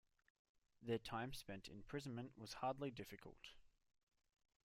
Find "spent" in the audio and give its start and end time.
1.31-1.67